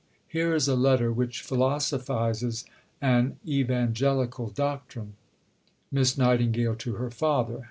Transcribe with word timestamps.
Here 0.27 0.55
is 0.55 0.67
a 0.67 0.73
letter 0.75 1.11
which 1.13 1.41
philosophizes 1.43 2.65
an 3.03 3.37
"evangelical" 3.47 4.49
doctrine: 4.49 5.13
(_Miss 5.93 6.17
Nightingale 6.17 6.73
to 6.77 6.93
her 6.95 7.11
Father. 7.11 7.59